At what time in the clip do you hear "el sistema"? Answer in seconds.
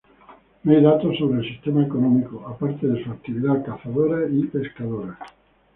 1.41-1.85